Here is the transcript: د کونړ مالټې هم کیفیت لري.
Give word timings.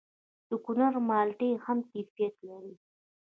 د 0.49 0.51
کونړ 0.65 0.93
مالټې 1.09 1.49
هم 1.65 1.77
کیفیت 1.91 2.35
لري. 2.47 2.73